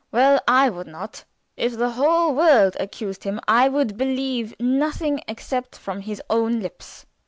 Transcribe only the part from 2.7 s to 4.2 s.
accused him I would